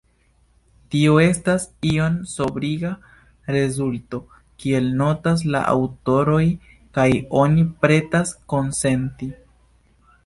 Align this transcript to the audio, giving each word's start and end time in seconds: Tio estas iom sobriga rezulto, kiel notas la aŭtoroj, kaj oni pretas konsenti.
Tio 0.93 1.11
estas 1.23 1.65
iom 1.89 2.15
sobriga 2.31 2.91
rezulto, 3.57 4.21
kiel 4.63 4.89
notas 5.03 5.45
la 5.57 5.61
aŭtoroj, 5.75 6.43
kaj 6.99 7.07
oni 7.43 7.69
pretas 7.85 8.35
konsenti. 8.55 9.31